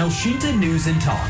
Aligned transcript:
Elshinta 0.00 0.48
News 0.56 0.88
and 0.88 0.96
Talk. 1.04 1.28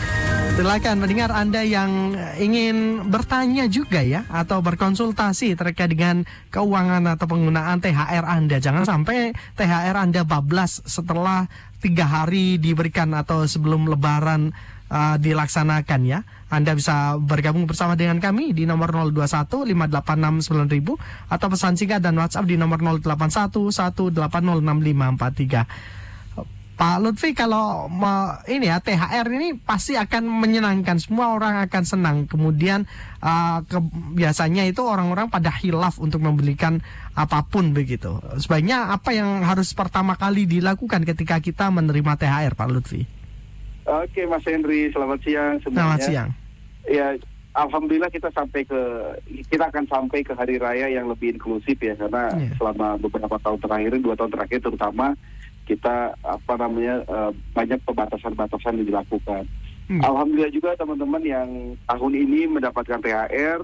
Silakan 0.55 1.03
mendengar 1.03 1.35
Anda 1.35 1.67
yang 1.67 2.15
ingin 2.39 3.03
bertanya 3.11 3.67
juga 3.67 3.99
ya 3.99 4.23
atau 4.31 4.63
berkonsultasi 4.63 5.59
terkait 5.59 5.91
dengan 5.91 6.23
keuangan 6.55 7.03
atau 7.11 7.27
penggunaan 7.27 7.83
THR 7.83 8.23
Anda. 8.23 8.63
Jangan 8.63 8.87
sampai 8.87 9.35
THR 9.59 9.99
Anda 9.99 10.23
bablas 10.23 10.87
setelah 10.87 11.51
tiga 11.83 12.07
hari 12.07 12.63
diberikan 12.63 13.11
atau 13.11 13.43
sebelum 13.43 13.91
Lebaran 13.91 14.55
uh, 14.87 15.19
dilaksanakan 15.19 16.01
ya. 16.07 16.23
Anda 16.47 16.79
bisa 16.79 17.19
bergabung 17.19 17.67
bersama 17.67 17.99
dengan 17.99 18.23
kami 18.23 18.55
di 18.55 18.71
nomor 18.71 18.95
021 18.95 19.67
586 19.67 20.47
9000 20.47 20.95
atau 21.27 21.47
pesan 21.51 21.75
singkat 21.75 22.07
dan 22.07 22.15
WhatsApp 22.15 22.47
di 22.47 22.55
nomor 22.55 22.79
081 22.79 23.51
1806543. 23.51 25.99
Pak 26.81 26.97
Lutfi 27.05 27.37
kalau 27.37 27.93
me, 27.93 28.41
ini 28.49 28.73
ya 28.73 28.81
THR 28.81 29.29
ini 29.29 29.53
pasti 29.53 30.01
akan 30.01 30.25
menyenangkan. 30.25 30.97
Semua 30.97 31.37
orang 31.37 31.61
akan 31.69 31.85
senang. 31.85 32.25
Kemudian 32.25 32.89
uh, 33.21 33.61
ke, 33.69 33.77
biasanya 34.17 34.65
itu 34.65 34.81
orang-orang 34.81 35.29
pada 35.29 35.53
hilaf 35.53 36.01
untuk 36.01 36.25
membelikan 36.25 36.81
apa 37.13 37.45
pun 37.45 37.77
begitu. 37.77 38.17
Sebaiknya 38.41 38.97
apa 38.97 39.13
yang 39.13 39.45
harus 39.45 39.77
pertama 39.77 40.17
kali 40.17 40.49
dilakukan 40.49 41.05
ketika 41.05 41.37
kita 41.45 41.69
menerima 41.69 42.17
THR 42.17 42.57
Pak 42.57 42.69
Lutfi? 42.73 43.05
Oke 43.85 44.25
Mas 44.25 44.49
Henry 44.49 44.89
selamat 44.89 45.21
siang 45.21 45.61
semuanya. 45.61 45.77
Selamat 45.85 46.01
siang. 46.01 46.29
Ya 46.89 47.07
Alhamdulillah 47.51 48.09
kita 48.09 48.31
sampai 48.33 48.63
ke 48.63 48.81
kita 49.53 49.69
akan 49.69 49.85
sampai 49.85 50.23
ke 50.23 50.33
hari 50.33 50.57
raya 50.57 50.87
yang 50.87 51.11
lebih 51.11 51.35
inklusif 51.35 51.77
ya 51.83 51.99
karena 51.99 52.31
Iya. 52.39 52.55
selama 52.57 52.95
beberapa 53.03 53.37
tahun 53.43 53.59
terakhir 53.59 53.93
dua 53.99 54.15
tahun 54.15 54.33
terakhir 54.33 54.59
terutama 54.63 55.19
kita 55.71 56.19
apa 56.27 56.53
namanya 56.59 57.07
eh, 57.07 57.31
banyak 57.55 57.79
pembatasan-batasan 57.87 58.83
yang 58.83 58.89
dilakukan. 58.91 59.47
Hmm. 59.87 60.03
Alhamdulillah 60.03 60.51
juga 60.51 60.75
teman-teman 60.75 61.23
yang 61.23 61.49
tahun 61.87 62.13
ini 62.19 62.51
mendapatkan 62.51 62.99
THR 62.99 63.63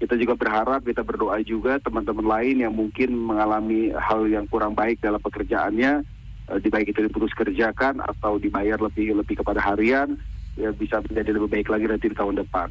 kita 0.00 0.16
juga 0.16 0.32
berharap 0.32 0.80
kita 0.80 1.04
berdoa 1.04 1.42
juga 1.44 1.76
teman-teman 1.82 2.24
lain 2.24 2.56
yang 2.64 2.72
mungkin 2.72 3.12
mengalami 3.12 3.92
hal 3.92 4.24
yang 4.30 4.48
kurang 4.48 4.72
baik 4.72 4.96
dalam 5.04 5.20
pekerjaannya 5.20 6.06
di 6.58 6.68
baik 6.72 6.90
itu 6.90 7.06
diputus 7.06 7.30
kerjakan 7.36 8.02
atau 8.02 8.40
dibayar 8.40 8.80
lebih 8.80 9.14
lebih 9.14 9.38
kepada 9.44 9.62
harian 9.62 10.18
ya 10.58 10.74
bisa 10.74 10.98
menjadi 11.06 11.38
lebih 11.38 11.48
baik 11.52 11.68
lagi 11.70 11.86
nanti 11.86 12.06
di 12.10 12.16
tahun 12.16 12.42
depan. 12.42 12.68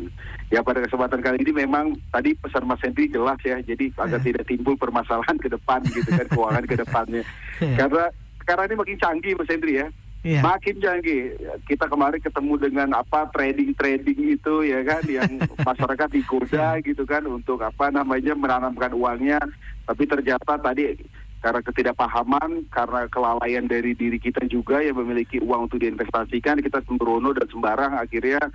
Ya 0.51 0.59
pada 0.59 0.83
kesempatan 0.83 1.23
kali 1.23 1.39
ini 1.39 1.63
memang 1.63 1.95
tadi 2.11 2.35
pesan 2.35 2.67
Mas 2.67 2.81
Henry 2.83 3.07
jelas 3.07 3.39
ya, 3.45 3.61
jadi 3.63 3.93
agar 3.95 4.19
Ya. 4.19 4.25
tidak 4.33 4.43
timbul 4.51 4.75
permasalahan 4.75 5.37
ke 5.39 5.47
depan 5.47 5.79
gitu 5.95 6.09
kan 6.11 6.27
keuangan 6.27 6.65
ke 6.67 6.75
depannya. 6.75 7.23
Ya. 7.63 7.75
Karena 7.85 8.05
sekarang 8.49 8.65
ini 8.73 8.81
makin 8.81 8.97
canggih 8.97 9.37
Mas 9.37 9.45
Henry 9.53 9.77
ya. 9.77 9.87
Iya. 10.25 10.41
Makin 10.41 10.81
canggih. 10.81 11.37
Kita 11.69 11.85
kemarin 11.85 12.17
ketemu 12.17 12.53
dengan 12.57 12.89
apa 12.97 13.29
trading-trading 13.29 14.41
itu 14.41 14.65
ya 14.65 14.81
kan 14.81 15.05
yang 15.05 15.29
masyarakat 15.69 16.09
digoda 16.09 16.81
gitu 16.81 17.05
kan 17.05 17.29
untuk 17.29 17.61
apa 17.61 17.93
namanya 17.93 18.33
menanamkan 18.33 18.89
uangnya. 18.97 19.37
Tapi 19.85 20.09
ternyata 20.09 20.57
tadi 20.57 20.97
karena 21.45 21.61
ketidakpahaman, 21.61 22.65
karena 22.73 23.05
kelalaian 23.13 23.69
dari 23.69 23.93
diri 23.93 24.17
kita 24.17 24.49
juga 24.49 24.81
yang 24.81 24.97
memiliki 24.97 25.37
uang 25.39 25.69
untuk 25.69 25.77
diinvestasikan, 25.77 26.65
kita 26.65 26.81
sembrono 26.89 27.29
dan 27.37 27.45
sembarang 27.45 28.01
akhirnya 28.01 28.49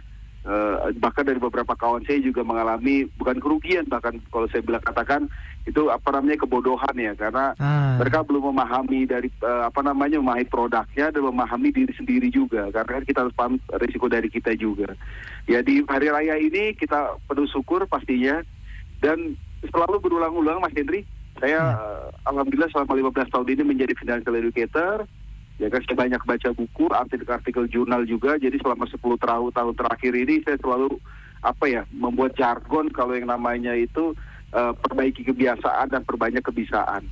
eh, 0.45 0.75
bahkan 0.95 1.25
dari 1.25 1.37
beberapa 1.37 1.73
kawan 1.73 2.05
saya 2.05 2.21
juga 2.21 2.45
mengalami 2.45 3.09
bukan 3.17 3.41
kerugian 3.41 3.85
bahkan 3.85 4.21
kalau 4.29 4.45
saya 4.47 4.61
bilang 4.61 4.81
katakan 4.81 5.27
itu 5.65 5.89
apa 5.89 6.13
namanya 6.13 6.37
kebodohan 6.39 6.93
ya. 6.95 7.17
Karena 7.17 7.57
Ah. 7.57 7.97
mereka 7.97 8.21
belum 8.21 8.53
memahami 8.53 9.09
dari 9.09 9.33
eh, 9.33 9.63
apa 9.65 9.81
namanya 9.81 10.21
memahami 10.21 10.45
produknya 10.45 11.09
dan 11.09 11.23
memahami 11.25 11.73
diri 11.73 11.93
sendiri 11.97 12.29
juga. 12.29 12.69
Karena 12.69 13.01
kan 13.01 13.05
kita 13.05 13.19
harus 13.25 13.33
paham 13.33 13.57
risiko 13.81 14.07
dari 14.07 14.29
kita 14.29 14.53
juga. 14.55 14.93
Ya 15.49 15.65
di 15.65 15.81
hari 15.89 16.13
raya 16.13 16.37
ini 16.37 16.77
kita 16.77 17.17
penuh 17.25 17.49
syukur 17.49 17.89
pastinya. 17.89 18.45
Dan 19.01 19.37
selalu 19.65 20.01
berulang-ulang 20.01 20.61
Mas 20.61 20.73
Hendri. 20.73 21.05
Saya 21.41 21.57
Ya. 21.57 21.65
eh, 21.73 22.07
alhamdulillah 22.29 22.69
selama 22.69 22.95
15 22.95 23.29
tahun 23.29 23.49
ini 23.49 23.63
menjadi 23.65 23.93
financial 23.97 24.37
educator 24.37 25.09
ya 25.59 25.71
kan 25.71 25.81
saya 25.87 25.97
banyak 25.97 26.23
baca 26.27 26.49
buku 26.51 26.85
artikel-artikel 26.91 27.65
jurnal 27.71 28.03
juga. 28.05 28.35
Jadi 28.37 28.59
selama 28.59 28.91
10 28.91 28.99
tahun 28.99 29.51
tahun 29.55 29.75
terakhir 29.79 30.13
ini 30.15 30.35
saya 30.43 30.59
selalu 30.59 30.99
apa 31.45 31.65
ya 31.69 31.83
membuat 31.93 32.35
jargon 32.35 32.89
kalau 32.91 33.15
yang 33.15 33.29
namanya 33.29 33.77
itu 33.77 34.17
eh, 34.55 34.73
perbaiki 34.75 35.27
kebiasaan 35.27 35.91
dan 35.91 36.03
perbanyak 36.07 36.43
kebisaan. 36.43 37.07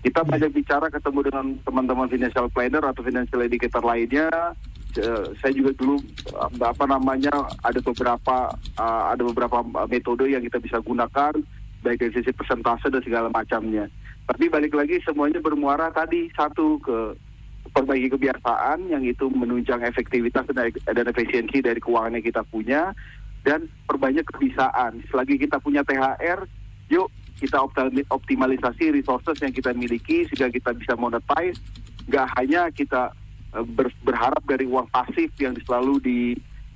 Kita 0.00 0.22
Ya. 0.22 0.28
banyak 0.38 0.50
bicara 0.54 0.86
ketemu 0.86 1.20
dengan 1.28 1.44
teman-teman 1.66 2.06
financial 2.06 2.46
planner 2.52 2.84
atau 2.84 3.02
financial 3.02 3.42
educator 3.42 3.82
lainnya. 3.82 4.28
Eh, 4.96 5.24
saya 5.44 5.52
juga 5.52 5.76
dulu 5.76 6.00
apa 6.56 6.84
namanya 6.88 7.32
ada 7.60 7.80
beberapa 7.84 8.48
eh, 8.80 9.04
ada 9.12 9.22
beberapa 9.24 9.60
metode 9.88 10.24
yang 10.30 10.40
kita 10.44 10.56
bisa 10.60 10.80
gunakan 10.80 11.36
baik 11.84 12.00
dari 12.00 12.12
sisi 12.16 12.32
persentase 12.32 12.88
dan 12.88 13.02
segala 13.04 13.28
macamnya. 13.28 13.86
Tapi 14.26 14.50
balik 14.50 14.74
lagi 14.74 14.98
semuanya 15.06 15.38
bermuara 15.38 15.92
tadi 15.94 16.26
satu 16.34 16.82
ke 16.82 17.14
perbaiki 17.76 18.08
kebiasaan 18.08 18.88
yang 18.88 19.04
itu 19.04 19.28
menunjang 19.28 19.84
efektivitas 19.84 20.48
dan, 20.48 20.72
dan 20.72 21.04
efisiensi 21.12 21.60
dari 21.60 21.76
keuangan 21.76 22.16
yang 22.16 22.24
kita 22.24 22.40
punya 22.48 22.96
dan 23.44 23.68
perbanyak 23.84 24.24
kebisaan. 24.32 25.04
Selagi 25.12 25.36
kita 25.36 25.60
punya 25.60 25.84
THR, 25.84 26.48
yuk 26.88 27.12
kita 27.36 27.60
optimalisasi 28.08 28.96
resources 28.96 29.36
yang 29.44 29.52
kita 29.52 29.76
miliki 29.76 30.24
sehingga 30.24 30.48
kita 30.48 30.72
bisa 30.72 30.96
monetize. 30.96 31.60
Nggak 32.08 32.26
hanya 32.40 32.72
kita 32.72 33.12
ber- 33.52 33.92
berharap 34.00 34.40
dari 34.48 34.64
uang 34.64 34.88
pasif 34.88 35.28
yang 35.36 35.52
selalu 35.68 36.00
di 36.00 36.18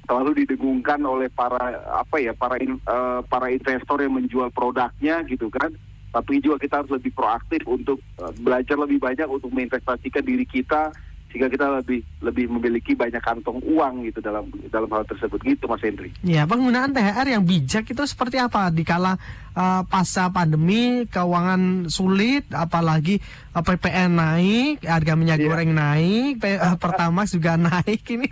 selalu 0.05 0.45
didengungkan 0.45 1.01
oleh 1.07 1.31
para 1.33 1.81
apa 1.87 2.19
ya 2.21 2.35
para 2.37 2.61
in- 2.61 2.83
eh, 2.83 3.21
para 3.25 3.47
investor 3.49 4.05
yang 4.05 4.19
menjual 4.19 4.51
produknya 4.53 5.23
gitu 5.25 5.47
kan 5.49 5.71
tapi 6.11 6.39
juga 6.39 6.59
kita 6.59 6.75
harus 6.79 6.93
lebih 6.93 7.11
proaktif 7.11 7.63
untuk 7.65 7.99
eh, 8.17 8.33
belajar 8.37 8.77
lebih 8.77 8.99
banyak 8.99 9.27
untuk 9.27 9.49
menginvestasikan 9.49 10.21
diri 10.21 10.43
kita 10.43 10.91
sehingga 11.31 11.47
kita 11.47 11.79
lebih 11.79 12.03
lebih 12.19 12.51
memiliki 12.51 12.91
banyak 12.93 13.23
kantong 13.23 13.63
uang 13.63 14.03
gitu 14.03 14.19
dalam 14.19 14.51
dalam 14.67 14.91
hal 14.91 15.07
tersebut 15.07 15.39
gitu 15.41 15.71
Mas 15.71 15.79
Hendri. 15.79 16.11
Ya, 16.21 16.43
penggunaan 16.43 16.91
THR 16.91 17.23
yang 17.31 17.47
bijak 17.47 17.87
itu 17.87 18.03
seperti 18.03 18.35
apa 18.35 18.67
dikala 18.67 19.15
uh, 19.55 19.87
pasca 19.87 20.27
pandemi 20.27 21.07
keuangan 21.07 21.87
sulit 21.87 22.51
apalagi 22.51 23.23
uh, 23.55 23.63
PPN 23.63 24.11
naik, 24.11 24.83
harga 24.83 25.15
minyak 25.15 25.39
Iya. 25.39 25.47
goreng 25.47 25.71
naik, 25.71 26.43
P- 26.43 26.59
uh, 26.59 26.75
Pertamax 26.75 27.31
juga 27.31 27.55
naik 27.71 28.03
ini 28.11 28.27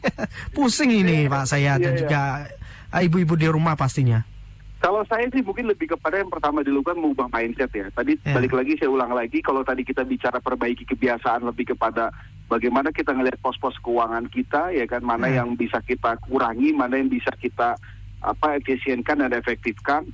pusing 0.51 0.91
ini 0.91 1.31
Pak 1.31 1.47
saya 1.47 1.79
dan 1.79 1.95
Iya, 1.95 1.95
iya. 1.95 2.01
juga 2.03 2.23
uh, 2.91 2.99
ibu-ibu 2.99 3.39
di 3.39 3.47
rumah 3.47 3.79
pastinya. 3.79 4.27
Kalau 4.79 5.03
saya 5.11 5.27
sih 5.35 5.43
mungkin 5.43 5.67
lebih 5.67 5.91
kepada 5.91 6.23
yang 6.23 6.31
pertama 6.31 6.63
dilakukan 6.63 7.03
mengubah 7.03 7.27
mindset 7.35 7.71
ya. 7.75 7.91
Tadi 7.91 8.15
Ya. 8.23 8.39
balik 8.39 8.55
lagi 8.55 8.79
saya 8.79 8.95
ulang 8.95 9.11
lagi 9.11 9.43
kalau 9.43 9.67
tadi 9.67 9.83
kita 9.83 10.07
bicara 10.07 10.39
perbaiki 10.39 10.87
kebiasaan 10.87 11.43
lebih 11.43 11.75
kepada 11.75 12.15
bagaimana 12.47 12.95
kita 12.95 13.11
ngelihat 13.11 13.43
pos-pos 13.43 13.75
keuangan 13.83 14.31
kita 14.31 14.71
ya 14.71 14.87
kan 14.87 15.03
mana 15.03 15.27
Ya. 15.27 15.43
yang 15.43 15.59
bisa 15.59 15.83
kita 15.83 16.15
kurangi, 16.23 16.71
mana 16.71 16.95
yang 16.95 17.11
bisa 17.11 17.35
kita 17.35 17.75
apa 18.23 18.47
efisienkan 18.55 19.19
dan 19.19 19.35
efektifkan. 19.35 20.07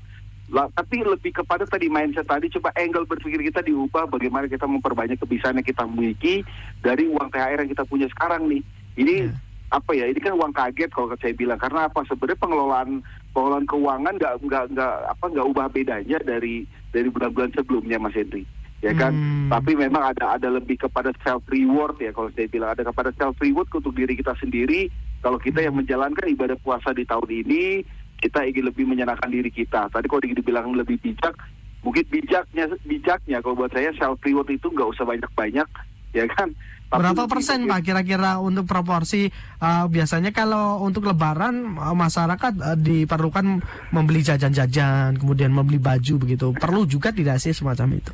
Lah, 0.53 0.69
tapi 0.77 1.01
lebih 1.01 1.33
kepada 1.33 1.65
tadi 1.65 1.89
mindset 1.89 2.29
tadi 2.29 2.53
coba 2.53 2.69
angle 2.77 3.09
berpikir 3.09 3.41
kita 3.49 3.65
diubah 3.65 4.09
bagaimana 4.09 4.45
kita 4.45 4.69
memperbanyak 4.69 5.17
kebisaan 5.17 5.57
yang 5.57 5.65
kita 5.65 5.89
miliki 5.89 6.45
dari 6.81 7.09
uang 7.09 7.33
THR 7.33 7.65
yang 7.65 7.73
kita 7.73 7.85
punya 7.85 8.09
sekarang 8.13 8.49
nih. 8.49 8.61
Ini 8.97 9.15
Ya. 9.29 9.33
Apa 9.75 9.91
ya 9.91 10.07
ini 10.07 10.23
kan 10.23 10.39
uang 10.39 10.55
kaget 10.55 10.91
kalau 10.95 11.11
saya 11.19 11.35
bilang. 11.35 11.59
Karena 11.59 11.91
apa? 11.91 12.07
Sebenarnya 12.07 12.39
pengelolaan 12.39 12.91
pengelolaan 13.35 13.67
keuangan 13.67 14.15
nggak 14.15 14.35
nggak 14.47 14.65
nggak 14.79 14.95
apa 15.11 15.25
nggak 15.27 15.49
ubah 15.51 15.67
bedanya 15.75 16.19
dari 16.23 16.63
dari 16.95 17.11
bulan-bulan 17.11 17.51
sebelumnya 17.59 17.99
Mas 17.99 18.15
Hendri 18.15 18.47
ya 18.85 18.93
kan? 18.93 19.17
Hmm. 19.17 19.49
tapi 19.49 19.73
memang 19.73 20.13
ada 20.13 20.37
ada 20.37 20.49
lebih 20.53 20.77
kepada 20.77 21.09
self 21.25 21.41
reward 21.51 21.97
ya 21.99 22.15
kalau 22.15 22.31
saya 22.33 22.47
bilang. 22.47 22.71
Ada 22.79 22.87
kepada 22.87 23.11
self 23.19 23.35
reward 23.43 23.67
untuk 23.75 23.93
diri 23.99 24.15
kita 24.15 24.39
sendiri. 24.39 24.87
Kalau 25.25 25.41
kita 25.41 25.65
yang 25.65 25.75
menjalankan 25.75 26.29
ibadah 26.31 26.55
puasa 26.61 26.93
di 26.95 27.03
tahun 27.09 27.29
ini 27.45 27.83
kita 28.21 28.47
ingin 28.47 28.71
lebih 28.71 28.85
menyenangkan 28.87 29.33
diri 29.33 29.51
kita. 29.51 29.91
Tadi 29.91 30.07
kalau 30.07 30.23
dibilang 30.23 30.71
lebih 30.77 31.01
bijak 31.03 31.35
mungkin 31.83 32.05
bijaknya 32.09 32.71
bijaknya. 32.87 33.43
Kalau 33.43 33.59
buat 33.59 33.75
saya 33.75 33.91
self 33.99 34.23
reward 34.23 34.53
itu 34.53 34.71
nggak 34.71 34.91
usah 34.95 35.05
banyak-banyak 35.09 35.69
ya 36.15 36.25
kan 36.31 36.55
Tapi 36.85 37.01
Berapa 37.01 37.27
persen 37.27 37.67
Pak 37.67 37.81
kira-kira 37.83 38.39
untuk 38.39 38.71
proporsi 38.71 39.27
uh, 39.59 39.91
biasanya 39.91 40.31
kalau 40.31 40.79
untuk 40.79 41.11
lebaran 41.11 41.75
uh, 41.75 41.91
masyarakat 41.91 42.53
uh, 42.55 42.79
diperlukan 42.79 43.59
membeli 43.91 44.23
jajan-jajan, 44.23 45.19
kemudian 45.19 45.51
membeli 45.51 45.83
baju 45.83 46.15
begitu. 46.23 46.55
Perlu 46.55 46.87
juga 46.87 47.11
tidak 47.11 47.43
sih 47.43 47.51
semacam 47.51 47.99
itu? 47.99 48.13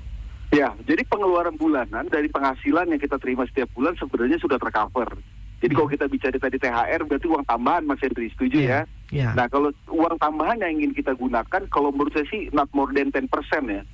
Ya, 0.50 0.73
jadi 0.88 1.05
pengeluaran 1.05 1.61
bulanan 1.61 2.08
dari 2.08 2.32
penghasilan 2.32 2.88
yang 2.88 2.97
kita 2.97 3.20
terima 3.20 3.44
setiap 3.52 3.69
bulan 3.76 3.93
sebenarnya 4.00 4.41
sudah 4.41 4.56
tercover. 4.56 5.12
Jadi 5.61 5.73
kalau 5.76 5.88
kita 5.93 6.08
bicara 6.08 6.37
tadi 6.41 6.56
THR 6.56 7.00
berarti 7.05 7.26
uang 7.29 7.44
tambahan 7.44 7.85
Mas 7.85 8.00
Hendri, 8.00 8.32
setuju 8.32 8.64
Iya. 8.64 8.70
ya? 8.73 8.81
Ya. 9.12 9.29
Nah 9.37 9.44
kalau 9.53 9.69
uang 9.93 10.17
tambahan 10.17 10.56
yang 10.56 10.81
ingin 10.81 10.96
kita 10.96 11.12
gunakan, 11.20 11.69
kalau 11.69 11.93
menurut 11.93 12.17
saya 12.17 12.25
sih 12.32 12.49
not 12.56 12.70
more 12.73 12.88
than 12.96 13.12
10% 13.12 13.29
ya. 13.69 13.85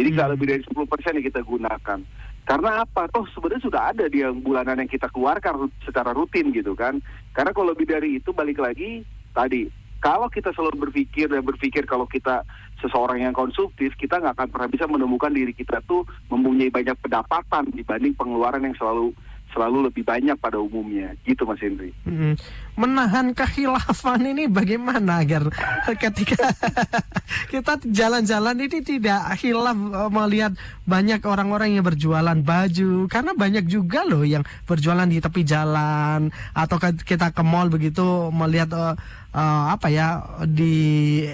Jadi 0.00 0.08
nggak 0.16 0.26
Hmm. 0.26 0.34
lebih 0.38 0.46
dari 0.48 0.62
10% 0.64 1.12
yang 1.20 1.26
kita 1.28 1.44
gunakan. 1.44 2.00
Karena 2.44 2.82
apa? 2.82 3.06
Toh 3.12 3.28
sebenarnya 3.30 3.62
sudah 3.62 3.82
ada 3.94 4.04
di 4.10 4.24
yang 4.24 4.42
bulanan 4.42 4.82
yang 4.82 4.90
kita 4.90 5.06
keluarkan 5.12 5.70
secara 5.86 6.10
rutin 6.10 6.50
gitu 6.50 6.74
kan. 6.74 6.98
Karena 7.30 7.54
kalau 7.54 7.72
lebih 7.72 7.86
dari 7.86 8.18
itu 8.18 8.34
balik 8.34 8.58
lagi 8.58 9.06
tadi 9.30 9.70
kalau 10.00 10.32
kita 10.32 10.50
selalu 10.56 10.88
berpikir 10.88 11.28
dan 11.28 11.44
berpikir 11.44 11.84
kalau 11.84 12.08
kita 12.08 12.42
seseorang 12.80 13.20
yang 13.20 13.36
konsumtif, 13.36 13.92
kita 14.00 14.16
nggak 14.16 14.32
akan 14.32 14.48
pernah 14.48 14.68
bisa 14.72 14.88
menemukan 14.88 15.28
diri 15.28 15.52
kita 15.52 15.84
tuh 15.84 16.08
mempunyai 16.32 16.72
banyak 16.72 16.96
pendapatan 17.04 17.68
dibanding 17.76 18.16
pengeluaran 18.16 18.64
yang 18.64 18.72
selalu 18.80 19.12
selalu 19.50 19.90
lebih 19.90 20.06
banyak 20.06 20.36
pada 20.38 20.58
umumnya. 20.58 21.14
Gitu 21.26 21.42
Mas 21.44 21.60
Henry. 21.60 21.90
Mm. 22.06 22.34
Menahan 22.78 23.34
kekhilafan 23.34 24.24
ini 24.24 24.46
bagaimana 24.46 25.20
agar 25.20 25.50
ketika 25.98 26.48
kita 27.52 27.82
jalan-jalan 27.84 28.56
ini 28.56 28.78
tidak 28.80 29.36
hilaf 29.42 29.76
eh, 29.76 30.10
melihat 30.10 30.52
banyak 30.86 31.20
orang-orang 31.26 31.76
yang 31.76 31.84
berjualan 31.84 32.38
baju 32.40 33.06
karena 33.10 33.32
banyak 33.36 33.64
juga 33.68 34.06
loh 34.06 34.24
yang 34.24 34.46
berjualan 34.64 35.06
di 35.06 35.20
tepi 35.20 35.42
jalan 35.44 36.32
atau 36.56 36.76
kita 36.80 37.34
ke 37.34 37.42
mall 37.44 37.68
begitu 37.68 38.32
melihat 38.32 38.70
eh, 38.72 38.94
eh, 39.36 39.64
apa 39.74 39.86
ya 39.92 40.24
di 40.46 40.74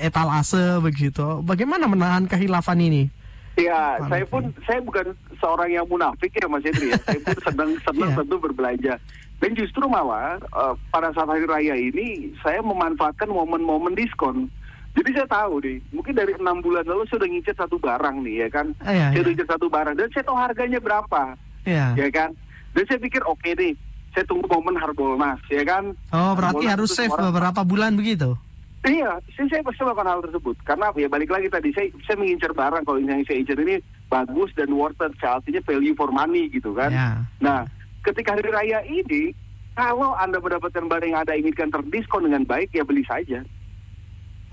etalase 0.02 0.80
begitu. 0.82 1.44
Bagaimana 1.44 1.86
menahan 1.86 2.26
kekhilafan 2.26 2.80
ini? 2.80 3.15
Ya, 3.56 3.96
saya 4.04 4.24
pun 4.28 4.52
saya 4.68 4.84
bukan 4.84 5.16
seorang 5.40 5.72
yang 5.72 5.88
munafik 5.88 6.28
ya 6.30 6.44
Mas 6.44 6.60
Henry 6.60 6.92
ya. 6.92 7.00
Saya 7.00 7.20
pun 7.24 7.38
senang 7.40 7.70
senang 7.88 8.10
Iya. 8.12 8.18
tentu 8.20 8.36
berbelanja. 8.36 8.94
Dan 9.36 9.50
justru 9.52 9.84
malah 9.84 10.36
eh, 10.36 10.74
pada 10.88 11.08
saat 11.12 11.24
hari 11.24 11.48
raya 11.48 11.72
ini 11.72 12.36
saya 12.40 12.60
memanfaatkan 12.60 13.26
momen-momen 13.26 13.96
diskon. 13.96 14.52
Jadi 14.92 15.12
saya 15.12 15.28
tahu 15.28 15.60
nih, 15.60 15.76
mungkin 15.92 16.16
dari 16.16 16.32
enam 16.36 16.60
bulan 16.60 16.84
lalu 16.84 17.04
saya 17.04 17.20
udah 17.20 17.28
ngincer 17.28 17.52
satu 17.54 17.76
barang 17.76 18.16
nih 18.24 18.44
ya 18.44 18.48
kan. 18.48 18.66
Ah, 18.80 18.92
iya, 18.92 19.06
saya 19.08 19.20
iya. 19.20 19.28
ngincer 19.28 19.48
satu 19.48 19.66
barang 19.68 19.94
dan 19.94 20.08
saya 20.08 20.24
tahu 20.24 20.36
harganya 20.36 20.80
berapa, 20.80 21.22
Ya. 21.68 21.92
ya 21.92 22.08
kan. 22.08 22.30
Dan 22.72 22.84
saya 22.84 23.00
pikir 23.00 23.20
oke 23.24 23.50
nih, 23.52 23.72
saya 24.12 24.24
tunggu 24.24 24.48
momen 24.48 24.76
Harbolnas, 24.76 25.36
ya 25.48 25.64
kan. 25.64 25.92
Oh, 26.08 26.32
berarti 26.32 26.64
Harbolnas 26.64 26.72
harus 26.72 26.90
save 26.92 27.12
beberapa 27.12 27.60
bulan 27.60 27.92
begitu. 27.92 28.40
Iya, 28.86 29.18
saya, 29.34 29.66
pasti 29.66 29.82
melakukan 29.82 30.06
hal 30.06 30.20
tersebut. 30.30 30.56
Karena 30.62 30.94
ya 30.94 31.10
balik 31.10 31.30
lagi 31.34 31.50
tadi, 31.50 31.74
saya, 31.74 31.90
saya 32.06 32.22
mengincar 32.22 32.54
barang 32.54 32.86
kalau 32.86 33.02
yang 33.02 33.18
saya 33.26 33.42
incar 33.42 33.58
ini 33.58 33.82
bagus 34.06 34.54
dan 34.54 34.70
worth 34.70 35.02
it, 35.02 35.10
artinya 35.18 35.58
value 35.66 35.96
for 35.98 36.14
money 36.14 36.46
gitu 36.46 36.70
kan. 36.70 36.94
Ya. 36.94 37.08
Nah, 37.42 37.66
ketika 38.06 38.38
hari 38.38 38.46
raya 38.46 38.86
ini, 38.86 39.34
kalau 39.74 40.14
Anda 40.14 40.38
mendapatkan 40.38 40.86
barang 40.86 41.10
yang 41.10 41.20
Anda 41.26 41.34
inginkan 41.34 41.74
terdiskon 41.74 42.30
dengan 42.30 42.46
baik, 42.46 42.70
ya 42.70 42.86
beli 42.86 43.02
saja. 43.02 43.42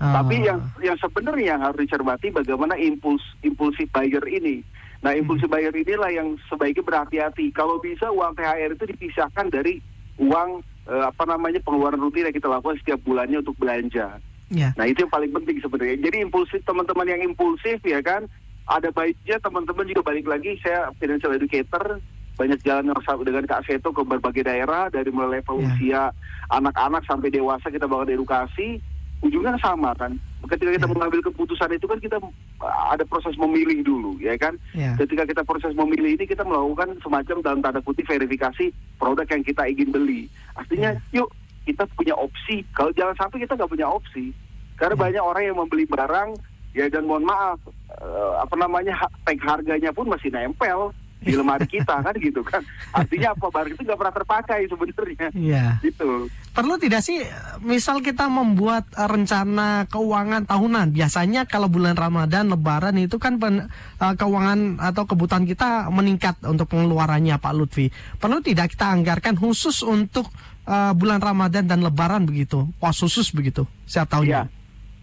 Tapi 0.02 0.42
Oh. 0.42 0.46
yang 0.50 0.58
yang 0.82 0.98
sebenarnya 0.98 1.54
yang 1.54 1.60
harus 1.62 1.86
dicermati 1.86 2.34
bagaimana 2.34 2.74
impuls 2.74 3.22
impulsif 3.46 3.86
buyer 3.94 4.26
ini. 4.26 4.66
Nah, 5.06 5.14
impulsif 5.14 5.46
buyer 5.46 5.70
inilah 5.70 6.10
yang 6.10 6.34
sebaiknya 6.50 6.82
berhati-hati. 6.82 7.54
Kalau 7.54 7.78
bisa 7.78 8.10
uang 8.10 8.34
THR 8.34 8.74
itu 8.74 8.84
dipisahkan 8.90 9.46
dari 9.54 9.78
uang 10.18 10.60
eh, 10.88 11.04
apa 11.04 11.24
namanya 11.24 11.60
pengeluaran 11.64 12.00
rutin 12.00 12.28
yang 12.28 12.36
kita 12.36 12.48
lakukan 12.48 12.76
setiap 12.80 13.00
bulannya 13.04 13.40
untuk 13.40 13.56
belanja. 13.56 14.20
ya. 14.52 14.68
Nah 14.76 14.84
itu 14.84 15.04
yang 15.04 15.12
paling 15.12 15.32
penting 15.32 15.58
sebenarnya. 15.60 15.96
Jadi 16.00 16.16
impulsif 16.20 16.60
teman-teman 16.64 17.08
yang 17.08 17.20
impulsif 17.24 17.80
ya 17.84 18.00
kan, 18.04 18.28
ada 18.68 18.88
baiknya 18.92 19.36
teman-teman 19.40 19.84
juga 19.88 20.02
balik 20.04 20.24
lagi. 20.28 20.56
Saya 20.60 20.92
financial 20.96 21.36
educator, 21.36 22.00
banyak 22.34 22.58
jalan 22.64 22.90
yang 22.90 23.00
sama 23.06 23.22
dengan 23.22 23.44
Kak 23.46 23.64
Seto 23.68 23.92
ke 23.94 24.02
berbagai 24.02 24.42
daerah 24.44 24.90
dari 24.90 25.08
mulai 25.12 25.40
level 25.40 25.62
Ya. 25.62 25.66
usia 25.70 26.02
anak-anak 26.50 27.06
sampai 27.06 27.30
dewasa 27.30 27.70
kita 27.70 27.86
bangun 27.86 28.14
edukasi. 28.20 28.82
Ujungnya 29.24 29.56
sama 29.56 29.96
kan. 29.96 30.12
Ketika 30.44 30.76
kita 30.76 30.84
Ya. 30.84 30.92
mengambil 30.92 31.24
keputusan 31.24 31.72
itu 31.72 31.88
kan 31.88 31.96
kita 31.96 32.20
uh, 32.60 32.84
ada 32.92 33.00
proses 33.08 33.32
memilih 33.40 33.80
dulu 33.80 34.20
ya 34.20 34.36
kan. 34.36 34.52
Ya. 34.76 34.92
Ketika 35.00 35.24
kita 35.24 35.40
proses 35.42 35.72
memilih 35.72 36.20
ini 36.20 36.28
kita 36.28 36.44
melakukan 36.44 37.00
semacam 37.00 37.36
dalam 37.40 37.60
tanda 37.64 37.80
kutip 37.80 38.04
verifikasi 38.04 38.68
produk 39.00 39.24
yang 39.24 39.40
kita 39.40 39.64
ingin 39.64 39.88
beli. 39.88 40.28
Artinya 40.52 40.92
yuk 41.10 41.32
kita 41.64 41.88
punya 41.96 42.12
opsi. 42.12 42.60
Kalau 42.76 42.92
jangan 42.92 43.16
sampai 43.16 43.40
kita 43.40 43.56
nggak 43.56 43.72
punya 43.72 43.88
opsi. 43.88 44.36
Karena 44.76 44.92
Ya. 44.92 45.02
banyak 45.08 45.24
orang 45.24 45.42
yang 45.48 45.56
membeli 45.56 45.88
barang 45.88 46.36
ya 46.76 46.84
dan 46.92 47.08
mohon 47.08 47.24
maaf 47.24 47.56
eh, 47.88 48.32
apa 48.36 48.54
namanya 48.58 48.92
tag 49.24 49.38
harganya 49.40 49.94
pun 49.94 50.10
masih 50.10 50.28
nempel 50.28 50.92
di 51.24 51.34
lemari 51.34 51.64
kita 51.64 52.04
kan 52.04 52.14
gitu 52.14 52.44
kan. 52.44 52.60
Artinya 52.92 53.32
apa 53.32 53.46
barang 53.48 53.72
itu 53.72 53.82
nggak 53.82 53.98
pernah 53.98 54.14
terpakai 54.14 54.60
sebenarnya. 54.68 55.28
Iya. 55.32 55.66
Gitu. 55.80 56.28
Perlu 56.54 56.78
tidak 56.78 57.02
sih, 57.02 57.18
misal 57.64 57.98
kita 57.98 58.30
membuat 58.30 58.86
rencana 58.94 59.90
keuangan 59.90 60.46
tahunan, 60.46 60.94
biasanya 60.94 61.48
kalau 61.48 61.66
bulan 61.66 61.98
Ramadan, 61.98 62.52
Lebaran 62.52 62.94
itu 63.00 63.18
kan 63.18 63.40
pen- 63.40 63.66
eh, 63.98 64.14
keuangan 64.14 64.78
atau 64.78 65.02
kebutuhan 65.02 65.48
kita 65.48 65.90
meningkat 65.90 66.38
untuk 66.46 66.70
pengeluarannya 66.70 67.40
Pak 67.40 67.54
Lutfi. 67.56 67.90
Perlu 68.20 68.38
tidak 68.38 68.76
kita 68.76 68.92
anggarkan 68.92 69.34
khusus 69.34 69.82
untuk 69.82 70.30
eh, 70.64 70.92
bulan 70.94 71.18
Ramadan 71.18 71.66
dan 71.66 71.82
Lebaran 71.82 72.22
begitu, 72.22 72.70
pos 72.78 73.00
khusus 73.00 73.32
begitu, 73.32 73.66
setiap 73.84 74.06
Iya. 74.06 74.12
tahunnya. 74.12 74.42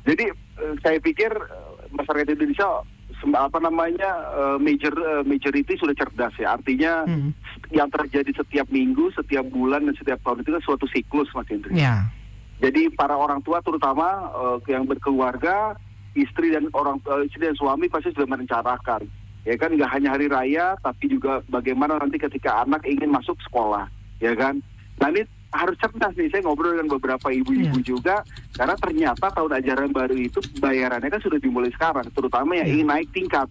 Jadi 0.08 0.26
eh, 0.32 0.74
saya 0.80 0.98
pikir 0.98 1.30
masyarakat 1.92 2.32
Indonesia 2.32 2.80
apa 3.30 3.58
namanya 3.62 4.10
eh, 4.34 4.58
major 4.58 4.94
eh, 4.98 5.24
majority 5.24 5.78
sudah 5.78 5.94
cerdas 5.94 6.34
ya. 6.42 6.58
Artinya 6.58 7.06
Hmm. 7.06 7.32
yang 7.70 7.88
terjadi 7.90 8.32
setiap 8.34 8.68
minggu, 8.74 9.14
setiap 9.14 9.46
bulan 9.50 9.86
dan 9.86 9.96
setiap 9.96 10.20
tahun 10.26 10.42
itu 10.42 10.50
kan 10.58 10.64
suatu 10.66 10.86
siklus 10.90 11.30
Mas 11.38 11.48
Hendri. 11.48 11.78
Ya, 11.78 12.10
Jadi 12.62 12.94
para 12.94 13.18
orang 13.18 13.42
tua 13.42 13.62
terutama 13.62 14.30
eh, 14.34 14.58
yang 14.74 14.86
berkeluarga, 14.90 15.78
istri 16.18 16.52
dan 16.52 16.68
orang 16.74 17.00
eh, 17.06 17.30
istri 17.30 17.46
dan 17.46 17.58
suami 17.58 17.88
pasti 17.88 18.12
sudah 18.14 18.28
merencanakan. 18.28 19.06
Ya 19.42 19.58
kan 19.58 19.74
nggak 19.74 19.90
hanya 19.90 20.14
hari 20.14 20.30
raya, 20.30 20.78
tapi 20.86 21.10
juga 21.10 21.42
bagaimana 21.50 21.98
nanti 21.98 22.22
ketika 22.22 22.62
anak 22.62 22.86
ingin 22.86 23.10
masuk 23.10 23.34
sekolah, 23.42 23.90
ya 24.22 24.38
kan. 24.38 24.62
Nah 25.02 25.10
ini 25.10 25.26
harus 25.52 25.76
cerdas 25.78 26.16
nih. 26.16 26.32
Saya 26.32 26.42
ngobrol 26.48 26.76
dengan 26.76 26.96
beberapa 26.96 27.28
ibu-ibu 27.30 27.80
Iya. 27.84 27.86
juga, 27.86 28.16
karena 28.56 28.76
ternyata 28.80 29.28
tahun 29.30 29.52
ajaran 29.60 29.92
baru 29.92 30.16
itu 30.16 30.40
bayarannya 30.58 31.12
kan 31.12 31.22
sudah 31.22 31.40
dimulai 31.40 31.72
sekarang, 31.76 32.08
terutama 32.16 32.56
yang 32.56 32.68
Iya. 32.68 32.74
ingin 32.80 32.88
naik 32.88 33.10
tingkat, 33.12 33.48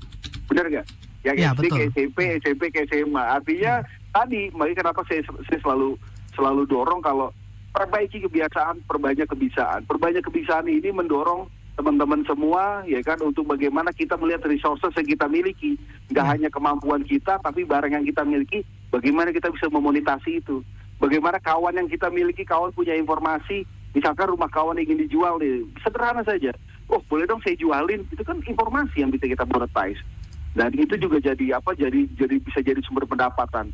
benar 0.49 0.64
nggak? 0.67 0.87
Yang 1.20 1.37
Iya, 1.37 1.49
SD 1.52 1.67
ke. 1.69 1.82
SMP, 1.93 2.19
SMP 2.41 2.62
ke 2.73 2.79
SMA. 2.88 3.20
Artinya 3.20 3.85
tadi, 4.11 4.49
makanya 4.56 4.88
kenapa 4.88 5.00
saya, 5.05 5.20
saya 5.47 5.61
selalu 5.61 6.00
selalu 6.32 6.62
dorong 6.64 7.05
kalau 7.05 7.29
perbaiki 7.76 8.25
kebiasaan, 8.25 8.81
perbanyak 8.88 9.29
kebiasaan. 9.29 9.85
Perbanyak 9.85 10.25
kebiasaan 10.25 10.67
ini 10.67 10.88
mendorong 10.88 11.50
teman-teman 11.76 12.25
semua 12.25 12.85
ya 12.85 13.00
kan 13.00 13.17
untuk 13.20 13.44
bagaimana 13.49 13.88
kita 13.93 14.17
melihat 14.17 14.44
resources 14.49 14.93
yang 14.97 15.08
kita 15.08 15.26
miliki. 15.29 15.76
Nggak 16.08 16.25
Ya. 16.25 16.31
hanya 16.32 16.49
kemampuan 16.49 17.05
kita, 17.05 17.37
tapi 17.44 17.69
barang 17.69 17.93
yang 17.93 18.05
kita 18.05 18.25
miliki, 18.25 18.64
bagaimana 18.88 19.32
kita 19.32 19.52
bisa 19.52 19.69
memonetasi 19.69 20.41
itu. 20.41 20.64
Bagaimana 21.00 21.41
kawan 21.41 21.81
yang 21.81 21.88
kita 21.88 22.12
miliki, 22.12 22.45
kawan 22.45 22.76
punya 22.76 22.92
informasi, 22.92 23.64
misalkan 23.97 24.28
rumah 24.28 24.52
kawan 24.52 24.76
ingin 24.76 25.00
dijual 25.00 25.40
nih, 25.40 25.64
sederhana 25.80 26.21
saja. 26.21 26.52
Oh 26.92 27.00
boleh 27.09 27.25
dong 27.25 27.40
saya 27.40 27.57
jualin, 27.57 28.04
itu 28.12 28.21
kan 28.21 28.37
informasi 28.45 29.00
yang 29.00 29.09
bisa 29.09 29.25
kita 29.25 29.49
monetize. 29.49 30.04
Dan 30.52 30.76
itu 30.76 31.00
juga 31.00 31.16
jadi 31.23 31.57
apa? 31.57 31.73
Jadi 31.73 32.04
jadi 32.21 32.37
bisa 32.42 32.61
jadi 32.61 32.85
sumber 32.85 33.09
pendapatan. 33.09 33.73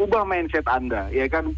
Ubah 0.00 0.24
mindset 0.24 0.64
Anda, 0.64 1.12
ya 1.12 1.28
kan? 1.28 1.52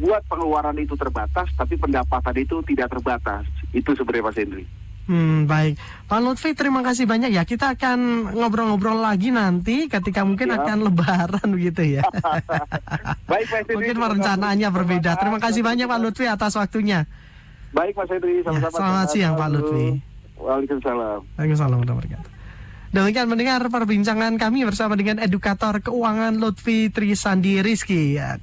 Buat 0.00 0.24
pengeluaran 0.26 0.76
itu 0.80 0.96
terbatas, 0.98 1.52
tapi 1.54 1.76
pendapatan 1.76 2.34
itu 2.40 2.58
tidak 2.66 2.90
terbatas. 2.96 3.44
Itu 3.70 3.92
sebenarnya 3.94 4.24
Mas 4.24 4.38
Henry. 4.40 4.64
Hmm, 5.06 5.46
baik. 5.46 5.78
Pak 6.10 6.18
Lutfi, 6.18 6.50
terima 6.58 6.82
kasih 6.82 7.06
banyak 7.06 7.30
ya. 7.30 7.46
Kita 7.46 7.78
akan 7.78 8.30
ngobrol-ngobrol 8.34 8.98
lagi 8.98 9.30
nanti 9.30 9.86
ketika 9.86 10.26
mungkin 10.26 10.50
Siap. 10.50 10.62
akan 10.66 10.76
lebaran 10.82 11.46
begitu 11.54 11.98
ya. 11.98 12.02
Baik 13.30 13.46
Mas 13.46 13.62
Henry. 13.66 13.74
mungkin 13.78 13.96
perencanaannya 14.02 14.68
kasih. 14.70 14.76
berbeda. 14.82 15.10
Terima 15.14 15.38
kasih 15.38 15.62
banyak 15.62 15.86
Pak 15.86 15.98
Lutfi 16.02 16.26
atas 16.26 16.58
waktunya. 16.58 17.06
Baik 17.70 17.94
Mas 17.94 18.10
sama-sama. 18.42 18.66
Ya, 18.66 18.70
selamat 18.74 19.06
siang, 19.14 19.34
Pak 19.38 19.48
Lutfi. 19.54 19.86
Waalaikumsalam. 20.42 21.18
Waalaikumsalam 21.38 21.76
warahmatullahi 21.78 21.98
wabarakatuh. 22.02 22.30
Demikian 22.94 23.28
mendengar 23.28 23.60
perbincangan 23.66 24.40
kami 24.40 24.64
bersama 24.64 24.96
dengan 24.96 25.20
edukator 25.20 25.84
keuangan 25.84 26.38
Lutfi 26.38 26.88
Trisandi 26.88 27.60
Rizky. 27.60 28.16
Ya, 28.16 28.40